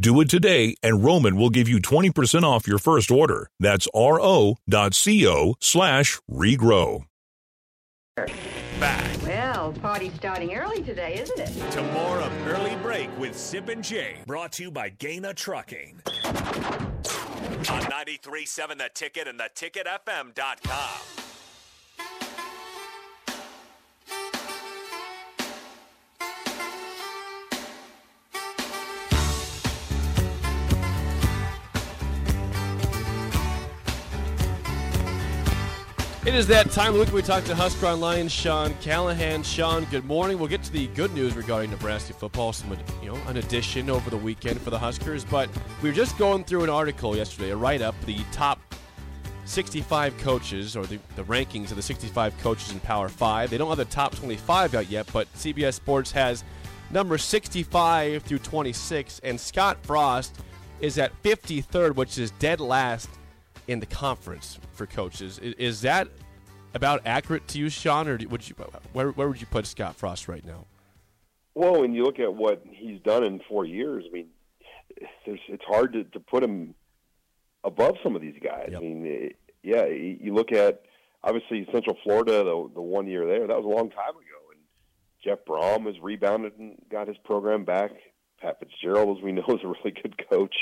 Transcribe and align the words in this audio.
Do 0.00 0.20
it 0.20 0.28
today, 0.30 0.76
and 0.80 1.02
Roman 1.04 1.36
will 1.36 1.50
give 1.50 1.68
you 1.68 1.80
20% 1.80 2.44
off 2.44 2.68
your 2.68 2.78
first 2.78 3.10
order. 3.10 3.50
That's 3.58 3.88
ro.co 3.92 5.54
slash 5.58 6.20
regrow. 6.30 7.04
Back 8.78 9.22
Well, 9.24 9.72
party's 9.72 10.14
starting 10.14 10.54
early 10.54 10.82
today, 10.82 11.18
isn't 11.20 11.38
it? 11.40 11.70
to 11.72 11.82
more 11.92 12.18
of 12.18 12.32
Early 12.46 12.76
Break 12.76 13.10
with 13.18 13.36
Sip 13.36 13.68
and 13.68 13.82
Jay, 13.82 14.18
brought 14.26 14.52
to 14.52 14.64
you 14.64 14.70
by 14.70 14.90
Gaina 14.90 15.34
Trucking. 15.34 16.00
On 16.24 17.82
93.7 17.82 18.78
The 18.78 18.90
Ticket 18.94 19.26
and 19.26 19.40
theticketfm.com. 19.40 21.27
It 36.26 36.34
is 36.34 36.48
that 36.48 36.72
time 36.72 36.94
of 36.94 37.00
week 37.00 37.12
we 37.12 37.22
talk 37.22 37.44
to 37.44 37.54
Husker 37.54 37.86
Online 37.86 38.28
Sean 38.28 38.74
Callahan. 38.82 39.44
Sean, 39.44 39.84
good 39.84 40.04
morning. 40.04 40.36
We'll 40.36 40.48
get 40.48 40.64
to 40.64 40.72
the 40.72 40.88
good 40.88 41.14
news 41.14 41.36
regarding 41.36 41.70
Nebraska 41.70 42.12
football, 42.12 42.52
some 42.52 42.76
you 43.00 43.12
know, 43.12 43.18
an 43.28 43.36
addition 43.36 43.88
over 43.88 44.10
the 44.10 44.16
weekend 44.16 44.60
for 44.60 44.70
the 44.70 44.78
Huskers. 44.78 45.24
But 45.24 45.48
we 45.80 45.88
were 45.88 45.94
just 45.94 46.18
going 46.18 46.42
through 46.42 46.64
an 46.64 46.70
article 46.70 47.16
yesterday, 47.16 47.50
a 47.50 47.56
write-up, 47.56 47.94
the 48.04 48.18
top 48.32 48.60
65 49.44 50.18
coaches 50.18 50.76
or 50.76 50.86
the, 50.86 50.98
the 51.14 51.22
rankings 51.22 51.70
of 51.70 51.76
the 51.76 51.82
65 51.82 52.36
coaches 52.38 52.72
in 52.72 52.80
Power 52.80 53.08
5. 53.08 53.48
They 53.48 53.56
don't 53.56 53.68
have 53.68 53.78
the 53.78 53.84
top 53.84 54.14
25 54.16 54.74
out 54.74 54.90
yet, 54.90 55.08
but 55.12 55.32
CBS 55.34 55.74
Sports 55.74 56.10
has 56.12 56.42
number 56.90 57.16
65 57.16 58.24
through 58.24 58.40
26, 58.40 59.20
and 59.22 59.40
Scott 59.40 59.78
Frost 59.82 60.36
is 60.80 60.98
at 60.98 61.12
53rd, 61.22 61.94
which 61.94 62.18
is 62.18 62.32
dead 62.32 62.60
last 62.60 63.08
in 63.68 63.80
the 63.80 63.86
conference 63.86 64.58
for 64.72 64.86
coaches. 64.86 65.38
I- 65.42 65.54
Is 65.58 65.82
that 65.82 66.08
about 66.74 67.02
accurate 67.06 67.46
to 67.48 67.58
you, 67.58 67.68
Sean, 67.68 68.08
or 68.08 68.18
would 68.28 68.48
you 68.48 68.54
where, 68.92 69.10
where 69.10 69.28
would 69.28 69.40
you 69.40 69.46
put 69.46 69.66
Scott 69.66 69.94
Frost 69.94 70.26
right 70.26 70.44
now? 70.44 70.66
Well, 71.54 71.80
when 71.80 71.92
you 71.92 72.04
look 72.04 72.18
at 72.18 72.34
what 72.34 72.62
he's 72.70 73.00
done 73.00 73.24
in 73.24 73.40
four 73.48 73.64
years, 73.64 74.04
I 74.08 74.12
mean, 74.12 74.28
there's, 75.26 75.40
it's 75.48 75.64
hard 75.64 75.92
to, 75.92 76.04
to 76.04 76.20
put 76.20 76.42
him 76.42 76.74
above 77.64 77.96
some 78.02 78.14
of 78.16 78.22
these 78.22 78.36
guys. 78.42 78.68
Yep. 78.70 78.80
I 78.80 78.82
mean, 78.82 79.06
it, 79.06 79.36
yeah, 79.62 79.86
you 79.86 80.18
you 80.20 80.34
look 80.34 80.52
at 80.52 80.82
obviously 81.22 81.66
Central 81.72 81.96
Florida, 82.04 82.44
the 82.44 82.70
the 82.74 82.80
one 82.80 83.06
year 83.06 83.26
there, 83.26 83.46
that 83.46 83.56
was 83.56 83.64
a 83.64 83.76
long 83.76 83.90
time 83.90 84.10
ago, 84.10 84.52
and 84.52 84.60
Jeff 85.22 85.38
Brohm 85.46 85.86
has 85.86 86.00
rebounded 86.00 86.58
and 86.58 86.76
got 86.90 87.08
his 87.08 87.16
program 87.24 87.64
back. 87.64 87.90
Pat 88.40 88.60
Fitzgerald, 88.60 89.18
as 89.18 89.24
we 89.24 89.32
know, 89.32 89.44
is 89.48 89.60
a 89.64 89.66
really 89.68 89.96
good 90.00 90.14
coach. 90.30 90.54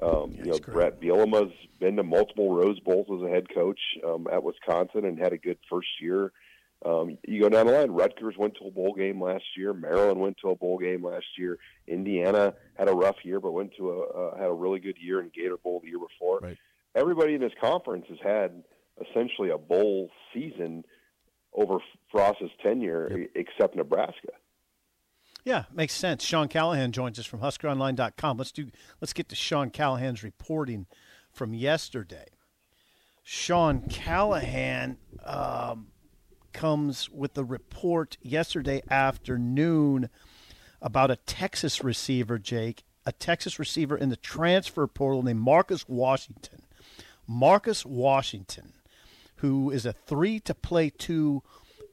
Um, 0.00 0.34
you 0.36 0.50
know, 0.50 0.58
Bret 0.58 1.00
Bielema's 1.00 1.52
been 1.78 1.96
to 1.96 2.02
multiple 2.02 2.54
Rose 2.54 2.80
Bowls 2.80 3.06
as 3.14 3.28
a 3.28 3.30
head 3.30 3.46
coach 3.54 3.80
um, 4.06 4.26
at 4.32 4.42
Wisconsin 4.42 5.04
and 5.04 5.18
had 5.18 5.32
a 5.32 5.38
good 5.38 5.58
first 5.68 5.88
year. 6.00 6.32
Um, 6.84 7.18
you 7.26 7.40
go 7.40 7.48
down 7.48 7.66
the 7.66 7.72
line. 7.72 7.90
Rutgers 7.90 8.34
went 8.36 8.56
to 8.56 8.66
a 8.66 8.70
bowl 8.70 8.94
game 8.94 9.22
last 9.22 9.44
year. 9.56 9.72
Maryland 9.72 10.20
went 10.20 10.36
to 10.42 10.50
a 10.50 10.56
bowl 10.56 10.78
game 10.78 11.04
last 11.04 11.26
year. 11.38 11.58
Indiana 11.86 12.54
had 12.76 12.88
a 12.88 12.92
rough 12.92 13.16
year, 13.22 13.38
but 13.38 13.52
went 13.52 13.72
to 13.76 13.90
a 13.90 14.00
uh, 14.00 14.36
had 14.36 14.48
a 14.48 14.52
really 14.52 14.80
good 14.80 14.96
year 14.98 15.20
in 15.20 15.30
Gator 15.34 15.58
Bowl 15.58 15.80
the 15.80 15.90
year 15.90 16.00
before. 16.00 16.40
Right. 16.40 16.58
Everybody 16.94 17.34
in 17.34 17.40
this 17.40 17.52
conference 17.60 18.06
has 18.08 18.18
had 18.22 18.64
essentially 19.00 19.50
a 19.50 19.58
bowl 19.58 20.10
season 20.34 20.84
over 21.54 21.78
Frost's 22.10 22.50
tenure, 22.62 23.16
e- 23.16 23.28
except 23.34 23.76
Nebraska. 23.76 24.32
Yeah, 25.44 25.64
makes 25.72 25.94
sense. 25.94 26.24
Sean 26.24 26.48
Callahan 26.48 26.92
joins 26.92 27.18
us 27.18 27.26
from 27.26 27.40
HuskerOnline.com. 27.40 28.38
Let's 28.38 28.52
do. 28.52 28.68
Let's 29.00 29.12
get 29.12 29.28
to 29.30 29.36
Sean 29.36 29.70
Callahan's 29.70 30.22
reporting 30.22 30.86
from 31.32 31.52
yesterday. 31.52 32.26
Sean 33.24 33.82
Callahan 33.88 34.98
um, 35.24 35.88
comes 36.52 37.08
with 37.10 37.36
a 37.36 37.44
report 37.44 38.18
yesterday 38.22 38.82
afternoon 38.90 40.08
about 40.80 41.10
a 41.10 41.16
Texas 41.16 41.82
receiver, 41.82 42.38
Jake, 42.38 42.84
a 43.06 43.12
Texas 43.12 43.58
receiver 43.58 43.96
in 43.96 44.08
the 44.10 44.16
transfer 44.16 44.86
portal 44.86 45.22
named 45.22 45.40
Marcus 45.40 45.88
Washington. 45.88 46.62
Marcus 47.26 47.86
Washington, 47.86 48.72
who 49.36 49.70
is 49.70 49.86
a 49.86 49.92
three 49.92 50.40
to 50.40 50.54
play 50.54 50.90
two 50.90 51.42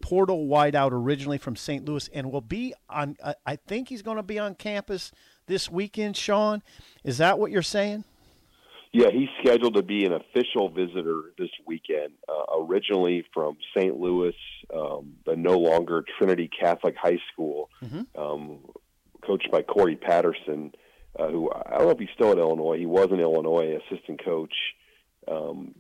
portal 0.02 0.48
wideout 0.48 0.92
originally 0.92 1.38
from 1.38 1.56
St. 1.56 1.86
Louis 1.86 2.10
and 2.14 2.32
will 2.32 2.42
be 2.42 2.74
on, 2.90 3.18
I- 3.46 3.56
think 3.58 3.90
he's 3.90 4.02
going 4.02 4.18
to 4.18 4.24
be 4.24 4.40
on 4.40 4.56
campus 4.56 5.12
this 5.48 5.70
weekend, 5.70 6.16
Sean. 6.18 6.62
Is 7.04 7.18
that 7.20 7.38
what 7.40 7.52
you're 7.52 7.62
saying? 7.62 8.04
Yeah, 8.92 9.10
he's 9.12 9.30
scheduled 9.44 9.76
to 9.76 9.84
be 9.84 10.06
an 10.06 10.14
official 10.14 10.70
visitor 10.70 11.22
this 11.38 11.50
weekend. 11.68 12.14
Uh, 12.28 12.58
originally 12.64 13.24
from 13.34 13.58
St. 13.78 13.96
Louis, 14.00 14.34
um, 14.74 15.14
but 15.26 15.38
no 15.38 15.58
longer 15.60 16.04
Trinity 16.18 16.50
Catholic 16.60 16.96
High 17.00 17.20
School, 17.32 17.70
um, 18.18 18.60
coached 19.26 19.52
by 19.52 19.62
Cory 19.62 19.96
Patterson, 19.96 20.72
uh, 21.20 21.28
who 21.28 21.52
I 21.52 21.78
don't 21.78 21.84
know 21.86 21.92
if 21.92 22.00
he's 22.00 22.10
still 22.16 22.32
at 22.32 22.40
Illinois. 22.40 22.78
He 22.80 22.88
was 22.88 23.10
an 23.12 23.20
Illinois 23.20 23.78
assistant 23.78 24.24
coach 24.26 24.54
um, 25.28 25.76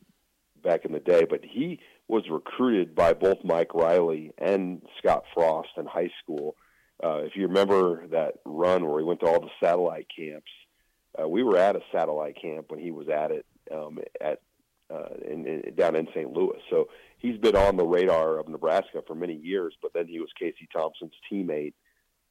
back 0.63 0.85
in 0.85 0.91
the 0.91 0.99
day, 0.99 1.25
but 1.27 1.39
he 1.43 1.79
was 2.09 2.23
recruited 2.29 2.95
by 2.95 3.13
both 3.13 3.37
Mike 3.43 3.73
Riley 3.73 4.31
and 4.37 4.81
Scott 4.97 5.23
Frost 5.33 5.69
in 5.77 5.85
high 5.85 6.09
school. 6.21 6.55
Uh, 7.01 7.19
if 7.19 7.35
you 7.35 7.47
remember 7.47 8.07
that 8.07 8.33
run 8.43 8.85
where 8.85 8.99
he 8.99 9.05
went 9.05 9.19
to 9.21 9.27
all 9.27 9.39
the 9.39 9.47
satellite 9.63 10.07
camps, 10.13 10.51
uh, 11.21 11.27
we 11.27 11.43
were 11.43 11.57
at 11.57 11.75
a 11.75 11.81
satellite 11.93 12.35
camp 12.41 12.65
when 12.69 12.79
he 12.79 12.91
was 12.91 13.07
at 13.09 13.31
it 13.31 13.45
um, 13.71 13.99
at 14.19 14.41
uh, 14.91 15.09
in, 15.25 15.45
in, 15.45 15.75
down 15.75 15.95
in 15.95 16.07
St. 16.07 16.31
Louis. 16.33 16.57
So 16.71 16.89
he's 17.19 17.37
been 17.37 17.55
on 17.55 17.77
the 17.77 17.85
radar 17.85 18.39
of 18.39 18.47
Nebraska 18.49 19.03
for 19.05 19.13
many 19.13 19.35
years. 19.35 19.75
But 19.81 19.93
then 19.93 20.07
he 20.07 20.19
was 20.19 20.29
Casey 20.37 20.67
Thompson's 20.75 21.13
teammate, 21.31 21.73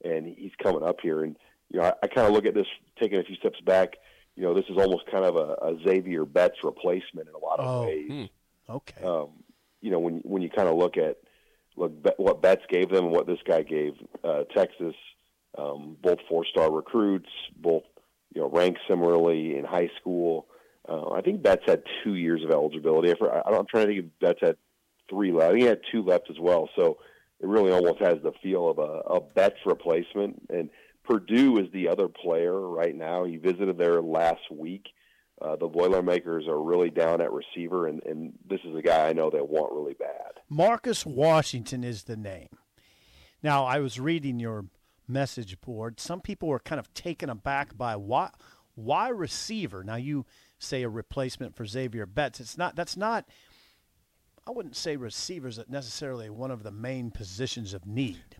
and 0.05 0.27
he's 0.27 0.53
coming 0.61 0.83
up 0.83 0.97
here. 1.01 1.23
And 1.23 1.37
you 1.71 1.79
know, 1.79 1.87
I, 1.87 1.93
I 2.03 2.07
kind 2.09 2.27
of 2.27 2.33
look 2.33 2.47
at 2.47 2.55
this 2.55 2.67
taking 3.01 3.19
a 3.19 3.23
few 3.23 3.37
steps 3.37 3.61
back. 3.61 3.97
You 4.35 4.43
know, 4.43 4.55
this 4.55 4.65
is 4.69 4.77
almost 4.77 5.05
kind 5.11 5.25
of 5.25 5.37
a, 5.37 5.55
a 5.67 5.79
Xavier 5.87 6.25
Betts 6.25 6.59
replacement 6.65 7.29
in 7.29 7.35
a 7.35 7.39
lot 7.39 7.61
of 7.61 7.67
Oh, 7.67 7.87
ways. 7.87 8.29
Okay. 8.69 9.05
Um, 9.05 9.31
you 9.81 9.91
know, 9.91 9.99
when 9.99 10.21
when 10.25 10.43
you 10.43 10.51
kind 10.51 10.69
of 10.69 10.77
look 10.77 10.97
at 10.97 11.19
look 11.77 11.93
what 12.17 12.43
Betts 12.43 12.65
gave 12.69 12.91
them, 12.91 13.07
and 13.07 13.13
what 13.13 13.27
this 13.27 13.39
guy 13.47 13.63
gave 13.63 13.93
uh, 14.25 14.45
Texas, 14.57 14.95
um, 15.57 15.97
both 16.03 16.19
four 16.29 16.45
star 16.45 16.73
recruits, 16.73 17.31
both 17.57 17.85
you 18.35 18.41
know 18.41 18.51
ranked 18.51 18.81
similarly 18.89 19.57
in 19.57 19.65
high 19.65 19.91
school. 20.01 20.47
Uh, 20.89 21.11
I 21.11 21.21
think 21.21 21.43
Betts 21.43 21.65
had 21.67 21.83
two 22.03 22.15
years 22.15 22.43
of 22.43 22.51
eligibility. 22.51 23.13
I, 23.13 23.43
I'm 23.47 23.67
trying 23.67 23.87
to 23.87 23.93
think 23.95 24.07
if 24.07 24.21
Betts 24.21 24.41
had 24.41 24.57
three 25.11 25.33
left. 25.33 25.45
I 25.45 25.49
think 25.51 25.63
he 25.63 25.69
had 25.69 25.81
two 25.93 26.03
left 26.03 26.31
as 26.31 26.39
well. 26.39 26.69
So 26.77 26.99
it 27.41 27.47
really 27.47 27.73
almost 27.73 28.01
has 28.01 28.19
the 28.23 28.33
feel 28.43 28.69
of 28.69 28.79
a, 28.79 29.15
a 29.15 29.21
Betts 29.21 29.59
replacement. 29.67 30.47
And 30.51 30.71
Purdue 31.05 31.59
is 31.59 31.71
the 31.73 31.89
other 31.89 32.09
player 32.09 32.59
right 32.61 32.95
now. 32.95 33.25
He 33.25 33.37
visited 33.37 33.79
there 33.79 34.01
last 34.03 34.51
week. 34.51 34.87
Uh, 35.41 35.57
the 35.57 35.69
Boilermakers 35.69 36.49
are 36.49 36.61
really 36.61 36.91
down 36.91 37.21
at 37.21 37.33
receiver, 37.33 37.87
and, 37.87 38.03
and 38.05 38.33
this 38.49 38.61
is 38.65 38.75
a 38.75 38.83
guy 38.83 39.09
I 39.09 39.13
know 39.13 39.31
they 39.31 39.41
want 39.41 39.73
really 39.73 39.95
bad. 39.95 40.41
Marcus 40.49 41.07
Washington 41.07 41.85
is 41.85 42.05
the 42.05 42.17
name. 42.17 42.49
Now, 43.43 43.65
I 43.65 43.79
was 43.79 44.01
reading 44.01 44.41
your 44.41 44.65
message 45.07 45.61
board. 45.61 46.01
Some 46.01 46.21
people 46.21 46.49
were 46.49 46.59
kind 46.59 46.79
of 46.79 46.93
taken 46.93 47.31
aback 47.31 47.77
by 47.77 47.97
why 47.97 48.31
why 48.75 49.09
receiver. 49.09 49.83
Now 49.83 49.97
you 49.97 50.25
say 50.59 50.83
a 50.83 50.89
replacement 50.89 51.57
for 51.57 51.67
Xavier 51.67 52.07
Betts. 52.07 52.39
It's 52.41 52.59
not 52.59 52.77
that's 52.77 52.97
not 52.97 53.29
I 54.47 54.51
wouldn't 54.51 54.77
say 54.77 54.97
receivers 54.97 55.59
are 55.59 55.65
necessarily 55.69 56.31
one 56.31 56.51
of 56.51 56.63
the 56.63 56.71
main 56.71 57.11
positions 57.11 57.75
of 57.75 57.87
need. 57.87 58.37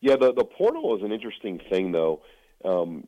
Yeah, 0.00 0.16
the 0.16 0.32
the 0.32 0.44
portal 0.44 0.96
is 0.96 1.02
an 1.02 1.12
interesting 1.12 1.60
thing, 1.70 1.92
though. 1.92 2.22
Um, 2.64 3.06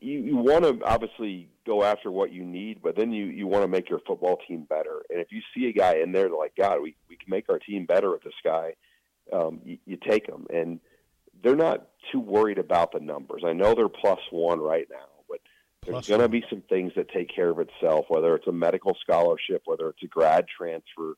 you, 0.00 0.20
you 0.20 0.36
want 0.36 0.64
to 0.64 0.84
obviously 0.84 1.48
go 1.66 1.84
after 1.84 2.10
what 2.10 2.32
you 2.32 2.44
need, 2.44 2.80
but 2.82 2.96
then 2.96 3.12
you, 3.12 3.26
you 3.26 3.46
want 3.46 3.62
to 3.62 3.68
make 3.68 3.88
your 3.90 4.00
football 4.06 4.38
team 4.48 4.66
better. 4.68 5.02
And 5.10 5.20
if 5.20 5.28
you 5.30 5.42
see 5.54 5.68
a 5.68 5.72
guy 5.72 5.96
in 5.96 6.12
there 6.12 6.28
like, 6.30 6.56
God, 6.56 6.80
we, 6.80 6.96
we 7.08 7.16
can 7.16 7.28
make 7.28 7.48
our 7.48 7.58
team 7.58 7.86
better 7.86 8.10
with 8.10 8.22
this 8.22 8.34
guy, 8.42 8.74
um, 9.32 9.60
you, 9.64 9.78
you 9.86 9.96
take 9.96 10.26
them. 10.26 10.46
And 10.52 10.80
they're 11.42 11.56
not 11.56 11.88
too 12.10 12.20
worried 12.20 12.58
about 12.58 12.92
the 12.92 13.00
numbers. 13.00 13.42
I 13.46 13.52
know 13.52 13.74
they're 13.74 13.88
plus 13.88 14.20
one 14.30 14.60
right 14.60 14.86
now, 14.90 15.06
but 15.28 15.40
there's 15.84 16.08
going 16.08 16.20
to 16.20 16.28
be 16.28 16.44
some 16.48 16.62
things 16.68 16.92
that 16.96 17.10
take 17.10 17.34
care 17.34 17.50
of 17.50 17.58
itself, 17.58 18.06
whether 18.08 18.34
it's 18.34 18.46
a 18.46 18.52
medical 18.52 18.96
scholarship, 19.02 19.62
whether 19.66 19.88
it's 19.90 20.02
a 20.02 20.06
grad 20.06 20.46
transfer. 20.48 21.14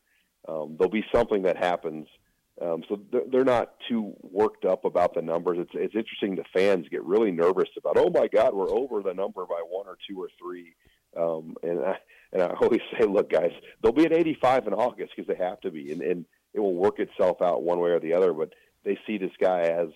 Um, 0.49 0.77
there'll 0.79 0.91
be 0.91 1.05
something 1.15 1.43
that 1.43 1.57
happens– 1.57 2.09
um, 2.61 2.83
so 2.89 2.99
they're 3.31 3.45
not 3.45 3.75
too 3.87 4.15
worked 4.23 4.65
up 4.65 4.87
about 4.87 5.15
the 5.15 5.21
numbers. 5.21 5.59
It's 5.61 5.73
it's 5.75 5.95
interesting. 5.95 6.37
The 6.37 6.45
fans 6.55 6.87
get 6.91 7.05
really 7.05 7.31
nervous 7.31 7.69
about. 7.77 7.99
Oh 7.99 8.09
my 8.09 8.29
God, 8.29 8.55
we're 8.55 8.71
over 8.71 9.03
the 9.03 9.13
number 9.13 9.45
by 9.45 9.61
one 9.69 9.87
or 9.87 9.99
two 10.09 10.23
or 10.23 10.31
three. 10.39 10.75
Um, 11.17 11.57
and 11.63 11.81
I 11.81 11.97
and 12.33 12.43
I 12.43 12.47
always 12.61 12.81
say, 12.99 13.05
look, 13.07 13.31
guys, 13.31 13.53
they'll 13.83 13.93
be 13.93 14.07
at 14.07 14.13
85 14.13 14.69
in 14.69 14.73
August 14.73 15.13
because 15.15 15.29
they 15.29 15.43
have 15.43 15.61
to 15.63 15.71
be, 15.71 15.93
and 15.93 16.01
and 16.01 16.25
it 16.55 16.61
will 16.61 16.75
work 16.75 16.99
itself 16.99 17.43
out 17.43 17.63
one 17.63 17.79
way 17.79 17.91
or 17.91 18.01
the 18.01 18.15
other. 18.15 18.33
But 18.33 18.55
they 18.85 18.99
see 19.07 19.19
this 19.19 19.33
guy 19.39 19.63
as, 19.63 19.89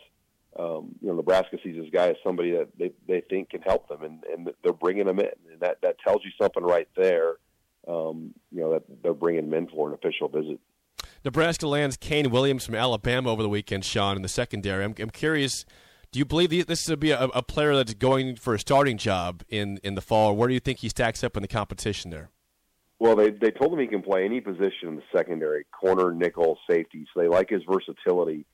um, 0.58 0.94
you 1.00 1.08
know, 1.08 1.14
Nebraska 1.14 1.56
sees 1.62 1.76
this 1.76 1.90
guy 1.90 2.08
as 2.08 2.16
somebody 2.22 2.50
that 2.52 2.68
they 2.78 2.92
they 3.08 3.22
think 3.22 3.50
can 3.50 3.62
help 3.62 3.88
them, 3.88 4.02
and 4.02 4.22
and 4.24 4.50
they're 4.62 4.74
bringing 4.74 5.08
him 5.08 5.18
in, 5.18 5.32
and 5.50 5.60
that 5.60 5.78
that 5.80 5.98
tells 6.06 6.22
you 6.24 6.30
something 6.38 6.62
right 6.62 6.88
there. 6.94 7.36
Um, 7.88 8.34
you 8.52 8.60
know 8.60 8.74
that 8.74 8.82
they're 9.02 9.14
bringing 9.14 9.44
him 9.44 9.54
in 9.54 9.66
for 9.68 9.88
an 9.88 9.94
official 9.94 10.28
visit. 10.28 10.60
Nebraska 11.24 11.66
lands 11.66 11.96
Kaine 11.96 12.30
Williams 12.30 12.64
from 12.64 12.74
Alabama 12.74 13.30
over 13.30 13.42
the 13.42 13.48
weekend, 13.48 13.84
Sean, 13.84 14.16
in 14.16 14.22
the 14.22 14.28
secondary. 14.28 14.84
I'm, 14.84 14.94
I'm 14.98 15.10
curious, 15.10 15.66
do 16.12 16.18
you 16.18 16.24
believe 16.24 16.66
this 16.66 16.84
to 16.84 16.96
be 16.96 17.10
a, 17.10 17.24
a, 17.24 17.42
player 17.42 17.76
that's 17.76 17.94
going 17.94 18.36
for 18.36 18.54
a 18.54 18.58
starting 18.58 18.96
job 18.96 19.42
in, 19.48 19.78
in 19.82 19.94
the 19.94 20.00
fall? 20.00 20.34
Where 20.34 20.48
do 20.48 20.54
you 20.54 20.60
think 20.60 20.78
he 20.78 20.88
stacks 20.88 21.22
up 21.22 21.36
in 21.36 21.42
the 21.42 21.48
competition 21.48 22.10
there? 22.10 22.30
Well, 22.98 23.16
they 23.16 23.30
they 23.30 23.50
told 23.50 23.72
him 23.72 23.78
he 23.78 23.86
can 23.86 24.02
play 24.02 24.26
any 24.26 24.42
position 24.42 24.88
in 24.88 24.96
the 24.96 25.02
secondary, 25.14 25.64
corner, 25.72 26.12
nickel, 26.12 26.58
safety. 26.70 27.06
So 27.12 27.20
they 27.20 27.28
like 27.28 27.48
his 27.48 27.62
versatility. 27.66 28.44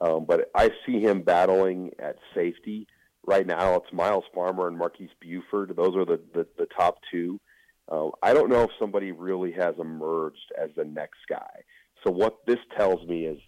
Um, 0.00 0.26
but 0.26 0.48
I 0.54 0.70
see 0.86 1.00
him 1.00 1.22
battling 1.22 1.90
at 1.98 2.16
safety 2.32 2.86
right 3.26 3.44
now. 3.44 3.74
It's 3.74 3.92
Myles 3.92 4.24
Farmer 4.32 4.68
and 4.68 4.78
Marques 4.78 5.10
Buford. 5.20 5.74
Those 5.76 5.96
are 5.96 6.04
the 6.04 6.20
the, 6.34 6.46
the 6.56 6.66
top 6.66 6.98
two. 7.10 7.40
Uh, 7.90 8.10
I 8.22 8.32
don't 8.32 8.48
know 8.48 8.62
if 8.62 8.70
somebody 8.78 9.10
really 9.10 9.52
has 9.52 9.74
emerged 9.78 10.52
as 10.56 10.70
the 10.76 10.84
next 10.84 11.20
guy. 11.28 11.64
So 12.06 12.12
what 12.12 12.46
this 12.46 12.58
tells 12.76 13.04
me 13.08 13.24
is, 13.24 13.38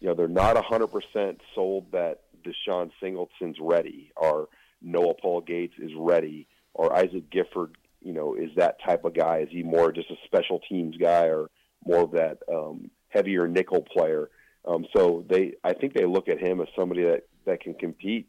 you 0.00 0.08
know, 0.08 0.14
they're 0.14 0.26
not 0.26 0.56
100% 0.56 1.38
sold 1.54 1.92
that 1.92 2.22
DeShon 2.44 2.90
Singleton's 3.00 3.58
ready, 3.60 4.10
or 4.16 4.48
Noa 4.80 5.14
Pola-Gates 5.14 5.74
is 5.78 5.92
ready, 5.96 6.48
or 6.74 6.92
Isaac 6.92 7.30
Gifford, 7.30 7.76
you 8.00 8.12
know, 8.12 8.34
is 8.34 8.50
that 8.56 8.82
type 8.84 9.04
of 9.04 9.14
guy. 9.14 9.38
Is 9.38 9.50
he 9.52 9.62
more 9.62 9.92
just 9.92 10.10
a 10.10 10.16
special 10.24 10.58
teams 10.68 10.96
guy, 10.96 11.26
or 11.26 11.48
more 11.86 12.00
of 12.00 12.10
that 12.12 12.38
um, 12.52 12.90
heavier 13.08 13.46
nickel 13.46 13.82
player? 13.82 14.30
Um, 14.66 14.84
so 14.96 15.24
they, 15.30 15.54
I 15.62 15.72
think 15.72 15.94
they 15.94 16.04
look 16.04 16.28
at 16.28 16.40
him 16.40 16.60
as 16.60 16.66
somebody 16.76 17.02
that 17.02 17.22
that 17.44 17.60
can 17.60 17.74
compete 17.74 18.28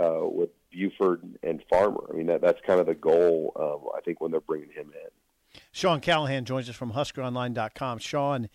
uh, 0.00 0.22
with 0.22 0.50
Buford 0.72 1.22
and 1.44 1.62
Farmer. 1.70 2.08
I 2.12 2.16
mean, 2.16 2.26
that 2.26 2.40
that's 2.40 2.60
kind 2.66 2.80
of 2.80 2.86
the 2.86 2.94
goal. 2.96 3.52
Um, 3.54 3.88
I 3.96 4.00
think 4.00 4.20
when 4.20 4.32
they're 4.32 4.40
bringing 4.40 4.70
him 4.70 4.92
in. 4.92 5.60
Sean 5.70 6.00
Callahan 6.00 6.44
joins 6.44 6.68
us 6.68 6.74
from 6.74 6.92
HuskerOnline.com. 6.92 7.98
Sean 7.98 8.48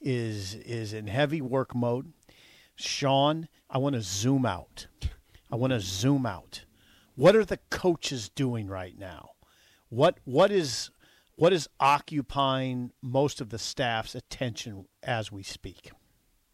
is 0.00 0.54
is 0.54 0.92
in 0.92 1.06
heavy 1.06 1.40
work 1.40 1.74
mode. 1.74 2.12
Sean, 2.76 3.48
I 3.68 3.78
want 3.78 3.94
to 3.94 4.00
zoom 4.00 4.46
out. 4.46 4.86
I 5.50 5.56
want 5.56 5.72
to 5.72 5.80
zoom 5.80 6.24
out. 6.24 6.64
What 7.14 7.36
are 7.36 7.44
the 7.44 7.58
coaches 7.70 8.28
doing 8.28 8.68
right 8.68 8.98
now? 8.98 9.30
What 9.88 10.18
what 10.24 10.50
is 10.50 10.90
what 11.36 11.52
is 11.52 11.68
occupying 11.78 12.92
most 13.02 13.40
of 13.40 13.50
the 13.50 13.58
staff's 13.58 14.14
attention 14.14 14.86
as 15.02 15.32
we 15.32 15.42
speak? 15.42 15.90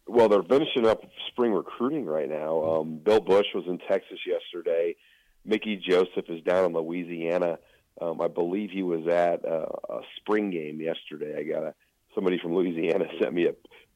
Well, 0.07 0.29
they're 0.29 0.43
finishing 0.43 0.87
up 0.87 1.01
spring 1.27 1.51
recruiting 1.51 2.05
right 2.05 2.29
now. 2.29 2.63
Um, 2.63 2.99
Bill 3.03 3.19
Busch 3.19 3.47
was 3.53 3.65
in 3.67 3.79
Texas 3.79 4.19
yesterday. 4.25 4.95
Mickey 5.43 5.75
Joseph 5.75 6.29
is 6.29 6.41
down 6.43 6.65
in 6.65 6.73
Louisiana. 6.73 7.59
Um, 7.99 8.21
I 8.21 8.27
believe 8.27 8.69
he 8.69 8.83
was 8.83 9.07
at 9.07 9.43
a, 9.43 9.67
a 9.89 10.01
spring 10.17 10.51
game 10.51 10.79
yesterday. 10.79 11.35
I 11.37 11.43
got 11.43 11.63
a 11.63 11.73
somebody 12.17 12.39
from 12.41 12.55
Louisiana 12.55 13.05
sent 13.21 13.33
me 13.33 13.45
a 13.45 13.53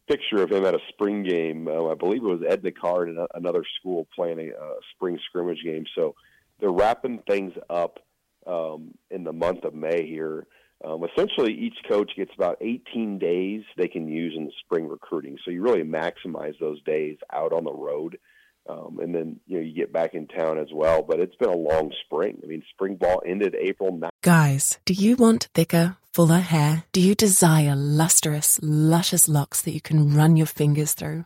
picture 0.08 0.44
of 0.44 0.52
him 0.52 0.66
at 0.66 0.76
a 0.76 0.80
spring 0.90 1.24
game. 1.24 1.68
Uh, 1.68 1.88
I 1.88 1.96
believe 1.96 2.24
it 2.24 2.28
was 2.28 2.44
Edna 2.48 2.72
Karr 2.72 3.04
and 3.04 3.18
another 3.34 3.64
school 3.80 4.08
playing 4.16 4.40
a, 4.40 4.50
a 4.50 4.76
spring 4.94 5.18
scrimmage 5.28 5.64
game. 5.64 5.86
So 5.96 6.16
they're 6.60 6.72
wrapping 6.72 7.24
things 7.28 7.54
up 7.70 8.00
um, 8.46 8.94
in 9.10 9.24
the 9.24 9.34
month 9.34 9.64
of 9.64 9.74
May 9.74 10.06
here. 10.08 10.46
Um, 10.84 11.04
essentially, 11.04 11.54
each 11.54 11.78
coach 11.90 12.12
gets 12.16 12.32
about 12.36 12.58
18 12.62 13.20
days 13.20 13.64
they 13.78 13.88
can 13.88 14.08
use 14.08 14.34
in 14.36 14.46
the 14.46 14.52
spring 14.64 14.88
recruiting. 14.88 15.38
So 15.44 15.52
you 15.52 15.62
really 15.62 15.84
maximize 15.84 16.58
those 16.60 16.82
days 16.84 17.18
out 17.32 17.54
on 17.54 17.64
the 17.64 17.74
road. 17.74 18.18
Um, 18.70 19.00
and 19.02 19.14
then 19.14 19.40
you 19.48 19.58
know 19.58 19.64
you 19.64 19.74
get 19.74 19.92
back 19.92 20.14
in 20.14 20.28
town 20.28 20.60
as 20.60 20.68
well. 20.72 21.02
But 21.02 21.20
it's 21.20 21.36
been 21.36 21.50
a 21.50 21.56
long 21.56 21.92
spring. 22.06 22.40
I 22.44 22.48
mean, 22.48 22.64
spring 22.72 22.96
ball 22.96 23.22
ended 23.26 23.56
April 23.60 23.92
9th. 23.92 24.10
Guys, 24.22 24.80
do 24.86 24.94
you 24.94 25.16
want 25.16 25.50
thicker, 25.54 25.98
fuller 26.14 26.40
hair? 26.40 26.84
Do 26.92 27.02
you 27.02 27.16
desire 27.16 27.76
lustrous, 27.76 28.60
luscious 28.62 29.28
locks 29.28 29.62
that 29.64 29.74
you 29.74 29.82
can 29.82 30.14
run 30.14 30.36
your 30.36 30.48
fingers 30.48 30.94
through? 30.94 31.26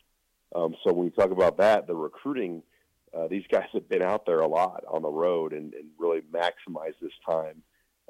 Um, 0.55 0.75
so 0.83 0.93
when 0.93 1.05
we 1.05 1.11
talk 1.11 1.31
about 1.31 1.57
that, 1.57 1.87
the 1.87 1.95
recruiting, 1.95 2.63
uh, 3.17 3.27
these 3.27 3.43
guys 3.51 3.67
have 3.73 3.87
been 3.87 4.01
out 4.01 4.25
there 4.25 4.39
a 4.39 4.47
lot 4.47 4.83
on 4.89 5.01
the 5.01 5.09
road 5.09 5.53
and, 5.53 5.73
and 5.73 5.85
really 5.97 6.21
maximize 6.33 6.93
this 7.01 7.11
time 7.27 7.61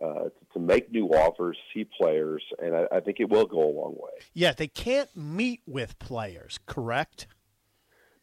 uh, 0.02 0.24
to, 0.24 0.32
to, 0.54 0.60
make 0.60 0.92
new 0.92 1.08
offers, 1.08 1.58
see 1.74 1.86
players, 2.00 2.44
and 2.62 2.76
I, 2.76 2.88
I, 2.92 3.00
think 3.02 3.20
it 3.20 3.30
will 3.30 3.46
go 3.46 3.60
a 3.60 3.70
long 3.70 3.94
way. 3.96 4.24
Yeah, 4.34 4.54
they 4.54 4.68
can't 4.68 5.16
meet 5.16 5.62
with 5.68 6.00
players, 6.00 6.60
correct? 6.66 7.28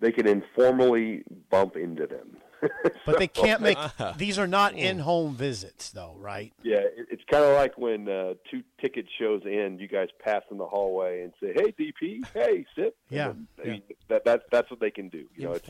They 0.01 0.11
can 0.11 0.27
informally 0.27 1.23
bump 1.51 1.77
into 1.77 2.07
them. 2.07 2.39
but 3.07 3.19
they 3.19 3.29
can't 3.29 3.61
make 3.61 3.79
these 4.17 4.39
are 4.39 4.47
not 4.47 4.75
in-home 4.75 5.35
visits, 5.35 5.91
though, 5.91 6.15
right? 6.19 6.53
Yeah, 6.63 6.81
it's 7.11 7.23
kind 7.31 7.45
of 7.45 7.55
like 7.55 7.77
when 7.79 8.09
uh, 8.09 8.35
two 8.51 8.63
ticket 8.81 9.07
shows 9.19 9.43
end, 9.47 9.81
you 9.81 9.89
guys 9.89 10.09
pass 10.23 10.43
in 10.51 10.59
the 10.59 10.67
hallway 10.67 11.23
and 11.23 11.33
say, 11.41 11.53
"Hey, 11.55 11.73
DP, 11.73 12.25
hey, 12.35 12.67
sip." 12.75 12.97
Yeah, 13.11 13.33
yeah. 13.65 13.77
that 14.09 14.25
that's 14.25 14.43
that's 14.51 14.71
what 14.71 14.81
they 14.81 14.91
can 14.91 15.09
do. 15.09 15.27
You 15.37 15.49
know, 15.49 15.53
it's, 15.53 15.69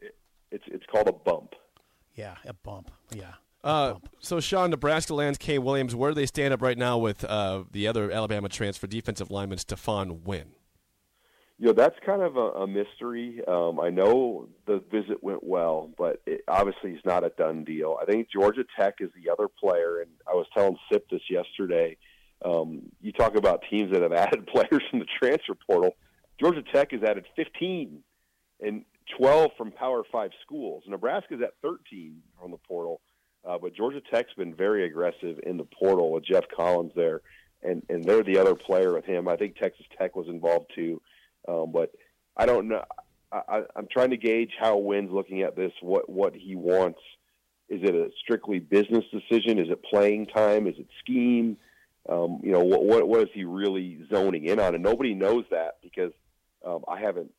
it, 0.00 0.14
it's 0.50 0.64
it's 0.66 0.86
called 0.86 1.08
a 1.08 1.12
bump. 1.12 1.54
Yeah, 2.14 2.36
a 2.44 2.52
bump. 2.52 2.90
Yeah. 3.14 3.32
Uh, 3.62 3.94
so, 4.20 4.40
Sean, 4.40 4.70
Nebraska 4.70 5.14
lands 5.14 5.36
K. 5.36 5.58
Williams. 5.58 5.94
Where 5.94 6.10
do 6.10 6.14
they 6.14 6.26
stand 6.26 6.54
up 6.54 6.62
right 6.62 6.78
now 6.78 6.96
with 6.98 7.24
uh, 7.24 7.64
the 7.70 7.88
other 7.88 8.10
Alabama 8.10 8.48
transfer 8.48 8.86
defensive 8.86 9.30
lineman, 9.30 9.58
Stephon 9.58 10.22
Wynn? 10.22 10.52
You 11.60 11.66
know 11.66 11.72
that's 11.74 11.96
kind 12.06 12.22
of 12.22 12.38
a, 12.38 12.62
a 12.62 12.66
mystery. 12.66 13.42
Um, 13.46 13.80
I 13.80 13.90
know 13.90 14.48
the 14.66 14.82
visit 14.90 15.22
went 15.22 15.44
well, 15.44 15.90
but 15.98 16.22
it 16.24 16.40
obviously 16.48 16.92
is 16.92 17.02
not 17.04 17.22
a 17.22 17.28
done 17.36 17.64
deal. 17.64 17.98
I 18.00 18.06
think 18.06 18.30
Georgia 18.30 18.64
Tech 18.78 18.94
is 19.00 19.10
the 19.14 19.30
other 19.30 19.46
player, 19.46 20.00
and 20.00 20.10
I 20.26 20.32
was 20.32 20.46
telling 20.56 20.78
Sip 20.90 21.06
this 21.10 21.20
yesterday. 21.28 21.98
Um, 22.42 22.84
you 23.02 23.12
talk 23.12 23.36
about 23.36 23.64
teams 23.68 23.92
that 23.92 24.00
have 24.00 24.12
added 24.14 24.46
players 24.46 24.82
from 24.88 25.00
the 25.00 25.06
transfer 25.22 25.54
portal. 25.54 25.96
Georgia 26.40 26.62
Tech 26.62 26.92
has 26.92 27.02
added 27.02 27.26
15 27.36 28.02
and 28.60 28.86
12 29.18 29.50
from 29.58 29.70
Power 29.70 30.02
Five 30.10 30.30
schools. 30.40 30.84
Nebraska's 30.86 31.42
at 31.42 31.52
13 31.60 32.22
from 32.40 32.52
the 32.52 32.56
portal, 32.56 33.02
uh, 33.46 33.58
but 33.58 33.74
Georgia 33.74 34.00
Tech's 34.10 34.32
been 34.32 34.54
very 34.54 34.86
aggressive 34.86 35.38
in 35.42 35.58
the 35.58 35.64
portal 35.78 36.10
with 36.10 36.24
Geoff 36.24 36.44
Collins 36.56 36.92
there, 36.96 37.20
and 37.62 37.82
and 37.90 38.02
they're 38.02 38.24
the 38.24 38.38
other 38.38 38.54
player 38.54 38.94
with 38.94 39.04
him. 39.04 39.28
I 39.28 39.36
think 39.36 39.56
Texas 39.56 39.84
Tech 39.98 40.16
was 40.16 40.28
involved 40.28 40.72
too, 40.74 41.02
um, 41.48 41.72
but 41.72 41.92
I 42.36 42.46
don't 42.46 42.68
know. 42.68 42.84
I, 43.32 43.62
I'm 43.76 43.86
trying 43.90 44.10
to 44.10 44.16
gauge 44.16 44.52
how 44.58 44.76
Wynn's 44.78 45.12
looking 45.12 45.42
at 45.42 45.56
this. 45.56 45.72
What 45.80 46.08
what 46.08 46.34
he 46.34 46.56
wants. 46.56 47.00
Is 47.68 47.80
it 47.84 47.94
a 47.94 48.10
strictly 48.20 48.58
business 48.58 49.04
decision? 49.12 49.60
Is 49.60 49.70
it 49.70 49.82
playing 49.84 50.26
time? 50.26 50.66
Is 50.66 50.74
it 50.78 50.88
scheme? 50.98 51.56
Um, 52.08 52.40
you 52.42 52.50
know, 52.50 52.64
what, 52.64 52.84
what 52.84 53.08
what 53.08 53.20
is 53.20 53.28
he 53.32 53.44
really 53.44 54.00
zoning 54.12 54.46
in 54.46 54.58
on? 54.58 54.74
And 54.74 54.82
nobody 54.82 55.14
knows 55.14 55.44
that 55.50 55.78
because 55.82 56.12
um, 56.66 56.84
I 56.88 56.98
haven't 56.98 57.30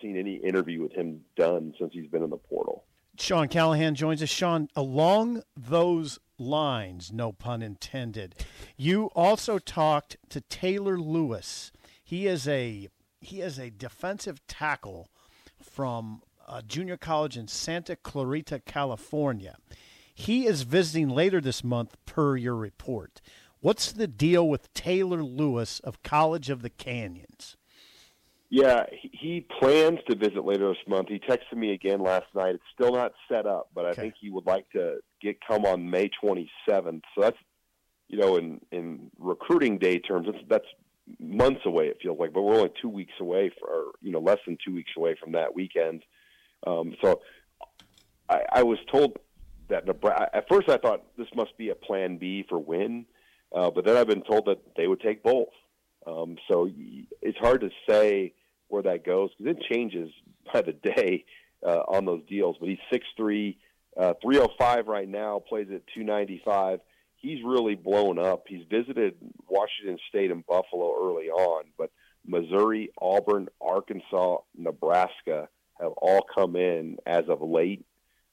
seen 0.00 0.16
any 0.16 0.36
interview 0.36 0.82
with 0.82 0.92
him 0.92 1.20
done 1.36 1.74
since 1.78 1.92
he's 1.92 2.08
been 2.08 2.22
in 2.22 2.30
the 2.30 2.36
portal. 2.36 2.84
Sean 3.18 3.48
Callahan 3.48 3.94
joins 3.94 4.22
us. 4.22 4.28
Sean, 4.28 4.68
along 4.76 5.42
those 5.56 6.18
lines, 6.38 7.12
no 7.12 7.32
pun 7.32 7.62
intended, 7.62 8.34
you 8.76 9.06
also 9.14 9.58
talked 9.58 10.16
to 10.30 10.40
Taylor 10.42 10.98
Lewis. 10.98 11.72
He 12.02 12.26
is 12.26 12.46
a 12.46 12.88
he 13.26 13.40
is 13.40 13.58
a 13.58 13.70
defensive 13.70 14.40
tackle 14.46 15.10
from 15.60 16.22
a 16.48 16.62
junior 16.62 16.96
college 16.96 17.36
in 17.36 17.48
Santa 17.48 17.96
Clarita, 17.96 18.60
California. 18.60 19.56
He 20.14 20.46
is 20.46 20.62
visiting 20.62 21.08
later 21.08 21.40
this 21.40 21.64
month, 21.64 21.96
per 22.06 22.36
your 22.36 22.54
report. 22.54 23.20
What's 23.60 23.90
the 23.90 24.06
deal 24.06 24.48
with 24.48 24.72
Taylor 24.74 25.24
Lewis 25.24 25.80
of 25.80 26.02
College 26.02 26.50
of 26.50 26.62
the 26.62 26.70
Canyons? 26.70 27.56
Yeah, 28.48 28.84
he 28.92 29.44
plans 29.58 29.98
to 30.08 30.16
visit 30.16 30.44
later 30.44 30.68
this 30.68 30.86
month. 30.86 31.08
He 31.08 31.18
texted 31.18 31.56
me 31.56 31.72
again 31.72 32.00
last 32.00 32.26
night. 32.32 32.54
It's 32.54 32.64
still 32.72 32.92
not 32.92 33.12
set 33.28 33.44
up, 33.44 33.70
but 33.74 33.86
I 33.86 33.90
Okay. 33.90 34.02
think 34.02 34.14
he 34.20 34.30
would 34.30 34.46
like 34.46 34.70
to 34.70 34.98
get 35.20 35.38
come 35.46 35.66
on 35.66 35.90
May 35.90 36.08
27th. 36.22 37.02
So 37.14 37.20
that's 37.22 37.38
you 38.08 38.18
know, 38.18 38.36
in 38.36 38.60
in 38.70 39.10
recruiting 39.18 39.78
day 39.78 39.98
terms, 39.98 40.28
that's 40.30 40.44
that's 40.48 40.66
months 41.20 41.60
away. 41.64 41.86
It 41.86 41.98
feels 42.02 42.18
like, 42.18 42.32
but 42.32 42.42
we're 42.42 42.56
only 42.56 42.72
two 42.80 42.88
weeks 42.88 43.12
away, 43.20 43.50
for, 43.58 43.68
or 43.68 43.84
you 44.00 44.12
know, 44.12 44.20
less 44.20 44.38
than 44.46 44.58
two 44.64 44.74
weeks 44.74 44.90
away 44.96 45.16
from 45.20 45.32
that 45.32 45.54
weekend. 45.54 46.02
Um, 46.66 46.96
so 47.02 47.20
I, 48.28 48.42
I 48.52 48.62
was 48.62 48.78
told 48.90 49.18
that 49.68 49.86
Nebraska. 49.86 50.28
At 50.34 50.48
first, 50.48 50.68
I 50.68 50.78
thought 50.78 51.04
this 51.16 51.28
must 51.34 51.56
be 51.56 51.70
a 51.70 51.74
Plan 51.74 52.18
B 52.18 52.44
for 52.48 52.58
Wynn, 52.58 53.06
uh, 53.54 53.70
but 53.70 53.84
then 53.84 53.96
I've 53.96 54.06
been 54.06 54.22
told 54.22 54.46
that 54.46 54.58
they 54.76 54.86
would 54.86 55.00
take 55.00 55.22
both. 55.22 55.48
Um, 56.06 56.36
so 56.48 56.70
it's 57.20 57.38
hard 57.38 57.60
to 57.62 57.70
say 57.88 58.32
where 58.68 58.82
that 58.82 59.04
goes 59.04 59.30
because 59.36 59.56
it 59.56 59.62
changes 59.72 60.10
by 60.52 60.62
the 60.62 60.72
day 60.72 61.24
uh, 61.64 61.82
on 61.88 62.04
those 62.04 62.22
deals. 62.28 62.56
But 62.60 62.68
he's 62.68 62.78
six 62.92 63.04
three, 63.16 63.58
uh, 64.00 64.14
three 64.22 64.38
oh 64.38 64.48
five 64.58 64.86
right 64.86 65.08
now. 65.08 65.40
Plays 65.48 65.68
at 65.74 65.82
two 65.94 66.04
ninety 66.04 66.40
five. 66.44 66.80
He's 67.16 67.42
really 67.44 67.74
blown 67.74 68.18
up. 68.18 68.44
He's 68.46 68.64
visited 68.70 69.14
Washington 69.48 69.98
State 70.08 70.30
and 70.30 70.46
Buffalo 70.46 70.94
early 71.02 71.28
on, 71.28 71.64
but 71.78 71.90
Missouri, 72.26 72.90
Auburn, 73.00 73.48
Arkansas, 73.60 74.38
Nebraska 74.56 75.48
have 75.80 75.92
all 75.92 76.26
come 76.34 76.56
in 76.56 76.98
as 77.06 77.24
of 77.28 77.40
late 77.40 77.84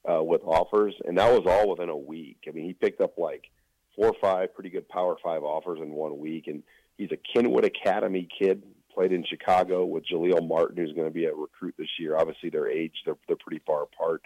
uh, 0.10 0.24
with 0.24 0.42
offers, 0.44 0.96
and 1.06 1.18
that 1.18 1.32
was 1.32 1.44
all 1.48 1.70
within 1.70 1.90
a 1.90 1.98
week. 1.98 2.38
I 2.48 2.52
mean, 2.52 2.66
he 2.66 2.74
picked 2.74 3.02
up 3.02 3.18
like 3.18 3.50
four 3.96 4.08
or 4.08 4.16
five 4.22 4.54
pretty 4.54 4.70
good 4.70 4.88
Power 4.90 5.16
Five 5.24 5.44
offers 5.44 5.80
in 5.82 5.92
one 5.92 6.20
week, 6.20 6.48
and 6.48 6.64
he's 6.98 7.12
a 7.12 7.18
Kenwood 7.18 7.66
Academy 7.66 8.28
kid. 8.38 8.64
Played 8.94 9.12
in 9.12 9.26
Chicago 9.26 9.86
with 9.86 10.06
Jaleel 10.06 10.48
Martin, 10.48 10.78
who's 10.78 10.94
going 10.94 11.08
to 11.08 11.14
be 11.14 11.26
a 11.26 11.34
recruit 11.34 11.74
this 11.80 11.90
year. 12.00 12.16
Obviously, 12.16 12.52
their 12.52 12.70
age 12.70 12.94
they're 13.06 13.18
they're 13.28 13.36
pretty 13.36 13.64
far 13.66 13.84
apart 13.84 14.22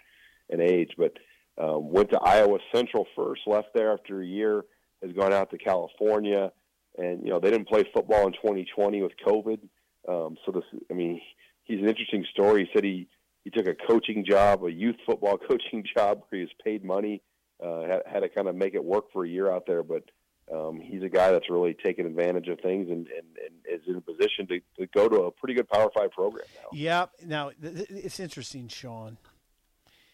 in 0.50 0.60
age, 0.60 0.92
but 0.98 1.14
um, 1.58 1.90
went 1.90 2.10
to 2.10 2.20
Iowa 2.20 2.58
Central 2.74 3.06
first, 3.16 3.42
left 3.46 3.68
there 3.74 3.92
after 3.92 4.22
a 4.22 4.26
year, 4.26 4.64
has 5.02 5.12
gone 5.12 5.32
out 5.32 5.50
to 5.50 5.58
California, 5.58 6.52
and 6.96 7.22
you 7.22 7.30
know 7.30 7.40
they 7.40 7.50
didn't 7.50 7.68
play 7.68 7.84
football 7.92 8.26
in 8.26 8.32
2020 8.32 9.02
with 9.02 9.12
COVID. 9.26 9.60
Um, 10.08 10.36
so 10.46 10.52
this, 10.52 10.64
I 10.90 10.94
mean, 10.94 11.20
he's 11.64 11.80
an 11.80 11.88
interesting 11.88 12.24
story. 12.30 12.64
He 12.64 12.70
said 12.72 12.84
he 12.84 13.08
he 13.44 13.50
took 13.50 13.66
a 13.66 13.74
coaching 13.74 14.24
job, 14.28 14.64
a 14.64 14.70
youth 14.70 14.96
football 15.06 15.38
coaching 15.48 15.84
job, 15.96 16.22
where 16.28 16.40
he 16.40 16.40
was 16.40 16.50
paid 16.64 16.84
money, 16.84 17.22
uh, 17.64 17.82
had, 17.82 18.02
had 18.06 18.20
to 18.20 18.28
kind 18.28 18.48
of 18.48 18.54
make 18.54 18.74
it 18.74 18.84
work 18.84 19.06
for 19.12 19.24
a 19.24 19.28
year 19.28 19.50
out 19.50 19.66
there, 19.66 19.82
but. 19.82 20.04
Um, 20.50 20.80
he's 20.80 21.02
a 21.02 21.10
guy 21.10 21.30
that's 21.30 21.50
really 21.50 21.74
taken 21.74 22.06
advantage 22.06 22.48
of 22.48 22.58
things 22.60 22.88
and, 22.88 23.06
and, 23.08 23.26
and 23.36 23.80
is 23.82 23.86
in 23.86 23.96
a 23.96 24.00
position 24.00 24.46
to, 24.46 24.60
to 24.78 24.86
go 24.94 25.06
to 25.06 25.24
a 25.24 25.30
pretty 25.30 25.52
good 25.52 25.68
Power 25.68 25.90
Five 25.94 26.10
program 26.12 26.46
now. 26.56 26.68
Yeah. 26.72 27.04
Now 27.22 27.50
th- 27.50 27.86
it's 27.90 28.18
interesting, 28.18 28.66
Sean. 28.68 29.18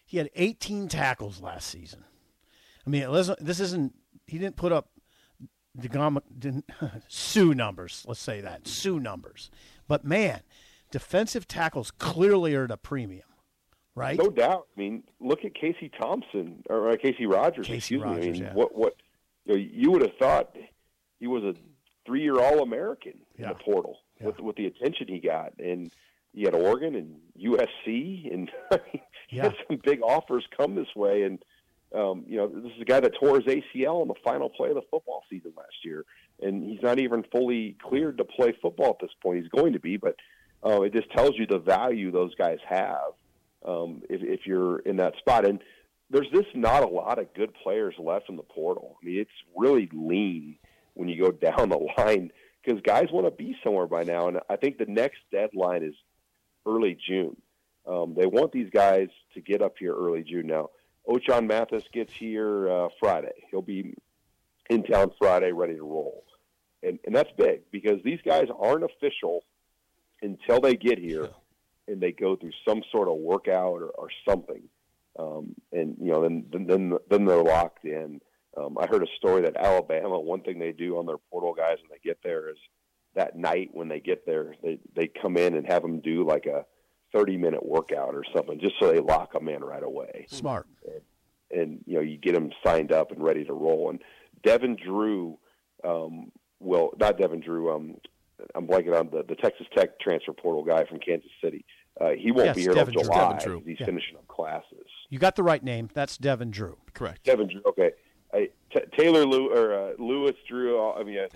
He 0.05 0.17
had 0.17 0.29
18 0.35 0.87
tackles 0.87 1.41
last 1.41 1.67
season. 1.69 2.03
I 2.85 2.89
mean, 2.89 3.11
this 3.11 3.59
isn't. 3.59 3.93
He 4.27 4.37
didn't 4.37 4.55
put 4.55 4.71
up 4.71 4.89
the 5.73 6.63
Suh 7.07 7.53
numbers. 7.53 8.03
Let's 8.07 8.19
say 8.19 8.41
that 8.41 8.67
Suh 8.67 8.97
numbers. 8.99 9.49
But 9.87 10.05
man, 10.05 10.41
defensive 10.91 11.47
tackles 11.47 11.91
clearly 11.91 12.55
are 12.55 12.65
at 12.65 12.71
a 12.71 12.77
premium, 12.77 13.27
right? 13.95 14.17
No 14.17 14.29
doubt. 14.29 14.67
I 14.75 14.79
mean, 14.79 15.03
look 15.19 15.43
at 15.43 15.53
Casey 15.55 15.89
Thompson 15.99 16.63
or 16.69 16.89
uh, 16.91 16.95
Casey 16.97 17.25
Rogers. 17.25 17.67
Casey 17.67 17.95
excuse 17.95 18.01
me. 18.03 18.07
I 18.07 18.11
Rogers, 18.13 18.25
mean, 18.33 18.43
yeah. 18.43 18.53
what 18.53 18.75
what 18.75 18.95
you, 19.45 19.53
know, 19.55 19.59
you 19.59 19.91
would 19.91 20.01
have 20.01 20.15
thought 20.17 20.55
he 21.19 21.27
was 21.27 21.43
a 21.43 21.55
three-year 22.05 22.39
All-American 22.39 23.13
in 23.37 23.49
the 23.49 23.55
portal 23.55 23.97
Yeah. 24.19 24.27
with 24.27 24.39
with 24.39 24.55
the 24.55 24.67
attention 24.67 25.07
he 25.07 25.19
got, 25.19 25.53
and 25.59 25.91
he 26.35 26.43
had 26.43 26.53
Oregon 26.53 26.95
and 26.95 27.15
USC, 27.39 28.31
and 28.33 28.51
he 29.27 29.37
Yeah. 29.37 29.43
had 29.43 29.55
some 29.67 29.79
big 29.83 30.01
offers 30.03 30.45
come 30.55 30.75
this 30.75 30.93
way. 30.95 31.23
And 31.23 31.39
um, 31.93 32.25
you 32.27 32.35
know, 32.37 32.47
this 32.47 32.73
is 32.75 32.81
a 32.81 32.85
guy 32.85 32.99
that 32.99 33.13
tore 33.19 33.39
his 33.39 33.45
ACL 33.45 34.01
in 34.01 34.07
the 34.09 34.15
final 34.23 34.49
play 34.49 34.69
of 34.69 34.75
the 34.75 34.81
football 34.91 35.23
season 35.29 35.53
last 35.55 35.75
year, 35.85 36.03
and 36.41 36.63
he's 36.63 36.81
not 36.81 36.99
even 36.99 37.23
fully 37.31 37.77
cleared 37.81 38.17
to 38.17 38.25
play 38.25 38.53
football 38.61 38.89
at 38.89 38.99
this 38.99 39.15
point. 39.23 39.39
He's 39.41 39.49
going 39.49 39.73
to 39.73 39.79
be, 39.79 39.95
but 39.95 40.15
uh, 40.65 40.81
it 40.81 40.91
just 40.93 41.09
tells 41.11 41.37
you 41.37 41.45
the 41.47 41.59
value 41.59 42.11
those 42.11 42.35
guys 42.35 42.57
have 42.67 43.13
um, 43.65 44.01
if, 44.09 44.21
if 44.23 44.45
you're 44.45 44.79
in 44.79 44.97
that 44.97 45.15
spot. 45.19 45.47
And 45.47 45.61
there's 46.09 46.27
just 46.33 46.53
not 46.53 46.83
a 46.83 46.87
lot 46.87 47.17
of 47.19 47.33
good 47.33 47.53
players 47.63 47.95
left 47.97 48.29
in 48.29 48.35
the 48.35 48.43
portal. 48.43 48.97
I 49.01 49.05
mean, 49.05 49.19
it's 49.19 49.31
really 49.55 49.89
lean 49.93 50.57
when 50.95 51.07
you 51.07 51.23
go 51.23 51.31
down 51.31 51.69
the 51.69 51.77
line 51.97 52.31
because 52.63 52.81
guys 52.81 53.05
want 53.11 53.25
to 53.27 53.31
be 53.31 53.55
somewhere 53.63 53.87
by 53.87 54.03
now. 54.03 54.27
And 54.27 54.39
I 54.49 54.55
think 54.57 54.79
the 54.79 54.85
next 54.87 55.19
deadline 55.31 55.83
is 55.83 55.93
early 56.65 56.97
June. 57.07 57.35
Um, 57.87 58.15
they 58.17 58.25
want 58.25 58.51
these 58.51 58.69
guys 58.71 59.09
to 59.33 59.41
get 59.41 59.61
up 59.61 59.75
here 59.77 59.93
early 59.95 60.23
June. 60.23 60.47
Now, 60.47 60.69
Ochaun 61.07 61.47
Mathis 61.47 61.83
gets 61.93 62.13
here 62.13 62.69
uh, 62.69 62.87
Friday. 62.99 63.45
He'll 63.51 63.61
be 63.61 63.93
in 64.69 64.83
town 64.83 65.11
Friday, 65.19 65.51
ready 65.51 65.75
to 65.75 65.83
roll. 65.83 66.23
And, 66.81 66.99
and 67.05 67.15
that's 67.15 67.29
big 67.37 67.61
because 67.71 68.01
these 68.03 68.19
guys 68.25 68.47
aren't 68.59 68.83
official 68.83 69.43
until 70.21 70.59
they 70.59 70.75
get 70.75 70.97
here 70.97 71.29
and 71.87 72.01
they 72.01 72.11
go 72.11 72.35
through 72.35 72.51
some 72.67 72.81
sort 72.91 73.07
of 73.07 73.17
workout 73.17 73.81
or, 73.81 73.89
or 73.89 74.07
something. 74.27 74.63
Um, 75.17 75.55
and 75.71 75.95
you 75.99 76.11
know, 76.11 76.21
then 76.23 76.45
then 76.51 76.67
then, 76.67 76.97
then 77.09 77.25
they're 77.25 77.43
locked 77.43 77.85
in. 77.85 78.19
Um, 78.57 78.77
I 78.77 78.87
heard 78.87 79.03
a 79.03 79.17
story 79.17 79.41
that 79.43 79.57
Alabama, 79.57 80.19
one 80.19 80.41
thing 80.41 80.59
they 80.59 80.71
do 80.71 80.97
on 80.97 81.05
their 81.05 81.17
portal 81.29 81.53
guys 81.53 81.77
when 81.81 81.89
they 81.91 82.07
get 82.07 82.19
there 82.23 82.49
is 82.49 82.57
that 83.15 83.37
night 83.37 83.69
when 83.73 83.87
they 83.87 83.99
get 83.99 84.25
there, 84.25 84.55
they 84.61 84.79
they 84.95 85.07
come 85.07 85.37
in 85.37 85.55
and 85.55 85.65
have 85.67 85.81
them 85.81 85.99
do 86.01 86.25
like 86.25 86.45
a 86.45 86.65
thirty 87.13 87.37
minute 87.37 87.65
workout 87.65 88.13
or 88.13 88.23
something, 88.35 88.59
just 88.59 88.75
so 88.79 88.91
they 88.91 88.99
lock 88.99 89.33
them 89.33 89.47
in 89.49 89.63
right 89.63 89.83
away 89.83 90.25
Smart. 90.29 90.67
and 91.51 91.81
you 91.85 91.95
know 91.95 92.01
you 92.01 92.17
get 92.17 92.33
them 92.33 92.51
signed 92.63 92.91
up 92.91 93.11
and 93.11 93.23
ready 93.23 93.43
to 93.45 93.53
roll. 93.53 93.89
And 93.89 94.01
Devin 94.43 94.75
Drew, 94.83 95.37
um, 95.83 96.31
well, 96.59 96.91
not 96.99 97.17
Devin 97.17 97.39
Drew. 97.41 97.73
Um, 97.73 97.95
I'm 98.53 98.67
blanking 98.67 98.97
on 98.99 99.09
the 99.11 99.23
the 99.27 99.35
Texas 99.35 99.67
Tech 99.75 99.99
transfer 99.99 100.33
portal 100.33 100.63
guy 100.63 100.83
from 100.85 100.99
Kansas 100.99 101.31
City. 101.43 101.65
Uh, 101.99 102.09
he 102.09 102.31
won't 102.31 102.47
Yes, 102.47 102.55
be 102.57 102.61
here 102.63 102.73
Devin 102.73 102.93
till 102.93 103.03
Drew. 103.03 103.11
July. 103.13 103.29
Devin 103.29 103.43
Drew. 103.45 103.57
'cause 103.59 103.67
He's 103.67 103.79
Yeah. 103.79 103.85
finishing 103.85 104.17
up 104.17 104.27
classes. 104.27 104.85
You 105.09 105.17
got 105.19 105.37
the 105.37 105.43
right 105.43 105.63
name. 105.63 105.89
That's 105.93 106.17
Devin 106.17 106.51
Drew. 106.51 106.77
Correct. 106.93 107.23
Devin 107.23 107.47
Drew. 107.47 107.61
Okay, 107.65 107.91
I, 108.33 108.49
T- 108.73 108.81
Taylor 108.97 109.25
Lew, 109.25 109.53
or 109.53 109.73
uh, 109.73 109.93
Lewis 109.97 110.35
Drew. 110.49 110.77
I 110.91 111.03
mean, 111.03 111.17
uh, 111.19 111.27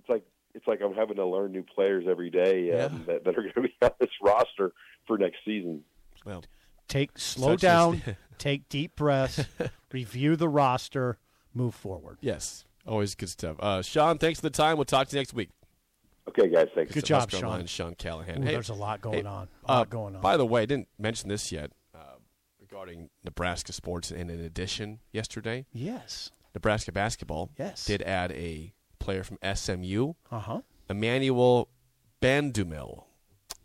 it's 0.00 0.08
like 0.08 0.24
it's 0.58 0.66
like 0.66 0.80
I'm 0.82 0.94
having 0.94 1.16
to 1.16 1.24
learn 1.26 1.52
new 1.52 1.62
players 1.62 2.04
every 2.08 2.30
day 2.30 2.72
um, 2.80 3.04
that, 3.06 3.24
that 3.24 3.30
are 3.38 3.42
going 3.42 3.52
to 3.54 3.62
be 3.62 3.74
on 3.82 3.90
this 4.00 4.10
roster 4.22 4.72
for 5.06 5.16
next 5.16 5.38
season. 5.44 5.82
Well, 6.24 6.44
Take 6.88 7.18
slow 7.18 7.48
Such 7.48 7.54
is- 7.56 7.60
down. 7.62 8.02
take 8.38 8.68
deep 8.68 8.96
breaths. 8.96 9.44
review 9.92 10.36
the 10.36 10.48
roster. 10.48 11.18
Move 11.54 11.74
forward. 11.74 12.18
yes. 12.20 12.64
Always 12.86 13.14
good 13.14 13.28
stuff. 13.28 13.56
Uh, 13.60 13.82
Sean, 13.82 14.16
thanks 14.16 14.40
for 14.40 14.46
the 14.46 14.50
time. 14.50 14.78
We'll 14.78 14.86
talk 14.86 15.08
to 15.08 15.16
you 15.16 15.20
next 15.20 15.34
week. 15.34 15.50
Okay, 16.28 16.48
guys, 16.48 16.68
thanks. 16.74 16.92
Good 16.94 17.04
Mr. 17.04 17.08
job, 17.08 17.30
Sean. 17.30 17.44
Online, 17.44 17.66
Sean 17.66 17.94
Callahan. 17.94 18.42
Ooh, 18.42 18.46
Hey, 18.46 18.52
there's 18.52 18.70
a 18.70 18.74
lot 18.74 19.02
going 19.02 19.24
hey, 19.24 19.28
on. 19.30 19.48
A 19.68 19.70
uh, 19.72 19.84
going 19.84 20.14
on. 20.16 20.22
By 20.22 20.38
the 20.38 20.46
way, 20.46 20.62
I 20.62 20.66
didn't 20.66 20.88
mention 20.98 21.28
this 21.28 21.52
yet 21.52 21.72
uh, 21.94 21.98
regarding 22.60 23.10
Nebraska 23.24 23.74
sports. 23.74 24.10
And 24.10 24.30
in 24.30 24.40
addition, 24.40 25.00
yesterday, 25.12 25.66
yes. 25.72 26.30
Nebraska 26.54 26.90
basketball 26.92 27.50
Yes. 27.58 27.84
did 27.84 28.00
add 28.02 28.32
a 28.32 28.72
player 29.08 29.24
from 29.24 29.38
SMU, 29.54 30.12
Uh 30.30 30.38
huh. 30.40 30.60
Emmanuel 30.90 31.70
Bandoumel. 32.20 33.04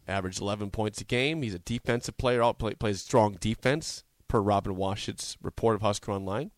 averaged 0.08 0.40
11 0.40 0.70
points 0.72 1.02
a 1.02 1.04
game. 1.04 1.42
He's 1.42 1.54
a 1.54 1.60
defensive 1.60 2.16
player. 2.18 2.42
Out 2.42 2.60
play, 2.60 2.76
plays 2.76 3.02
strong 3.02 3.36
defense 3.42 4.06
per 4.30 4.40
Robin 4.40 4.78
Washut's 4.78 5.36
report 5.42 5.76
of 5.76 5.82
Husker 5.82 6.14
Online. 6.14 6.52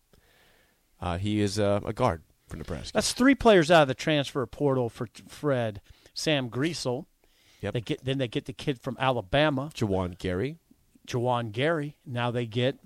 Uh, 1.00 1.18
he 1.18 1.40
is 1.40 1.58
uh, 1.58 1.80
a 1.84 1.92
guard 1.92 2.22
for 2.46 2.56
Nebraska. 2.58 2.92
That's 2.94 3.12
three 3.12 3.34
players 3.34 3.70
out 3.72 3.82
of 3.82 3.88
the 3.88 3.94
transfer 3.94 4.46
portal 4.46 4.88
for 4.88 5.08
Fred. 5.26 5.80
Sam 6.14 6.48
Griesel. 6.48 7.06
Yep. 7.62 7.72
They 7.74 7.80
get 7.80 8.04
then 8.04 8.18
they 8.18 8.28
get 8.28 8.44
the 8.44 8.52
kid 8.52 8.80
from 8.80 8.96
Alabama, 9.00 9.70
Juwan 9.74 10.16
Gary, 10.16 10.58
Juwan 11.08 11.50
Gary. 11.50 11.96
Now 12.06 12.30
they 12.30 12.46
get 12.46 12.78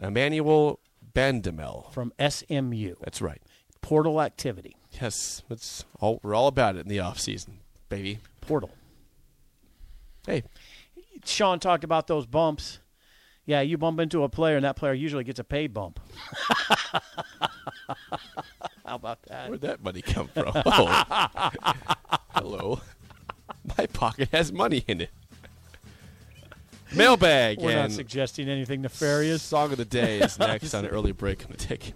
Emmanuel 0.00 0.80
Bandoumel. 1.14 1.92
from 1.92 2.12
SMU. 2.18 2.94
That's 3.02 3.20
right. 3.20 3.42
Portal 3.82 4.22
activity. 4.22 4.76
Yes, 5.00 5.42
it's 5.50 5.84
all, 6.00 6.20
we're 6.22 6.34
all 6.34 6.46
about 6.46 6.76
it 6.76 6.80
in 6.80 6.88
the 6.88 7.00
off 7.00 7.18
season, 7.18 7.58
baby. 7.88 8.20
Portal. 8.40 8.70
Hey, 10.26 10.44
Sean 11.24 11.58
talked 11.58 11.84
about 11.84 12.06
those 12.06 12.26
bumps. 12.26 12.78
Yeah, 13.46 13.60
you 13.60 13.76
bump 13.76 14.00
into 14.00 14.22
a 14.22 14.28
player, 14.28 14.56
and 14.56 14.64
that 14.64 14.76
player 14.76 14.94
usually 14.94 15.24
gets 15.24 15.38
a 15.38 15.44
pay 15.44 15.66
bump. 15.66 16.00
How 18.86 18.94
about 18.96 19.22
that? 19.24 19.48
where'd 19.48 19.60
that 19.62 19.82
money 19.82 20.00
come 20.02 20.28
from? 20.28 20.52
Oh. 20.66 21.04
Hello. 22.34 22.80
My 23.78 23.86
pocket 23.86 24.28
has 24.32 24.52
money 24.52 24.84
in 24.88 25.00
it. 25.02 25.10
Mailbag 26.94 27.60
We're 27.60 27.74
not 27.74 27.90
suggesting 27.92 28.48
anything 28.48 28.82
nefarious. 28.82 29.42
song 29.42 29.72
of 29.72 29.78
the 29.78 29.84
day 29.84 30.20
is 30.20 30.38
next 30.38 30.74
on 30.74 30.86
early 30.86 31.12
break 31.12 31.44
on 31.44 31.50
the 31.50 31.56
ticket. 31.56 31.94